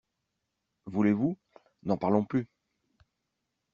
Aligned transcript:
Voulez-vous?… 0.87 1.37
n’en 1.83 1.95
parlons 1.95 2.25
plus! 2.25 2.49